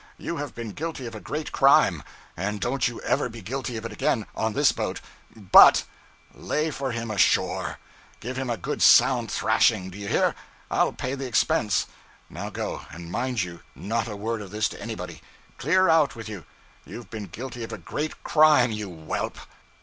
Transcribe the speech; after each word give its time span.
You 0.17 0.37
have 0.37 0.55
been 0.55 0.71
guilty 0.71 1.05
of 1.05 1.13
a 1.13 1.19
great 1.19 1.51
crime; 1.51 2.01
and 2.35 2.59
don't 2.59 2.87
you 2.87 2.99
ever 3.01 3.29
be 3.29 3.43
guilty 3.43 3.77
of 3.77 3.85
it 3.85 3.91
again, 3.91 4.25
on 4.33 4.53
this 4.53 4.71
boat. 4.71 4.99
But 5.35 5.83
lay 6.33 6.71
for 6.71 6.91
him 6.91 7.11
ashore! 7.11 7.77
Give 8.19 8.35
him 8.35 8.49
a 8.49 8.57
good 8.57 8.81
sound 8.81 9.29
thrashing, 9.29 9.91
do 9.91 9.99
you 9.99 10.07
hear? 10.07 10.33
I'll 10.71 10.91
pay 10.91 11.13
the 11.13 11.27
expenses. 11.27 11.85
Now 12.31 12.49
go 12.49 12.81
and 12.89 13.11
mind 13.11 13.43
you, 13.43 13.59
not 13.75 14.07
a 14.07 14.15
word 14.15 14.41
of 14.41 14.49
this 14.49 14.67
to 14.69 14.81
anybody. 14.81 15.21
Clear 15.59 15.87
out 15.87 16.15
with 16.15 16.27
you! 16.27 16.45
you've 16.83 17.11
been 17.11 17.25
guilty 17.27 17.63
of 17.63 17.71
a 17.71 17.77
great 17.77 18.23
crime, 18.23 18.71
you 18.71 18.89
whelp!' 18.89 19.37